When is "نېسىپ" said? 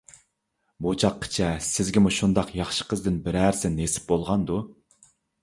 3.77-4.09